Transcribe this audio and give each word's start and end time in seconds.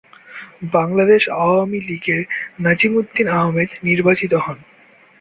বাংলাদেশ 0.73 1.23
আওয়ামী 1.39 1.79
লীগের 1.87 2.21
নাজিম 2.59 2.91
উদ্দিন 2.95 3.27
আহমেদ 3.35 3.69
নির্বাচিত 3.83 4.33
হন। 4.35 4.57